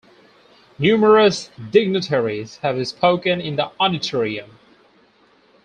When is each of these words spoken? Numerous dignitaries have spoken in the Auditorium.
Numerous 0.79 1.51
dignitaries 1.69 2.57
have 2.63 2.87
spoken 2.87 3.39
in 3.39 3.55
the 3.55 3.69
Auditorium. 3.79 4.57